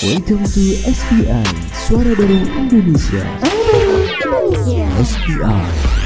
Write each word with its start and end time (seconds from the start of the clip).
Welcome 0.00 0.44
to 0.44 0.62
SPI 0.94 1.42
Suara 1.74 2.14
Baru 2.14 2.38
Indonesia 2.54 3.18
Indonesia. 3.42 4.86
SPI 5.02 5.97